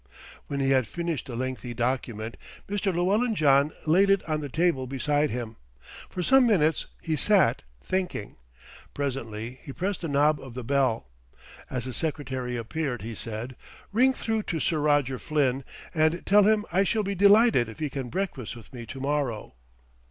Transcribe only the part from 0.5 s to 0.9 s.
he had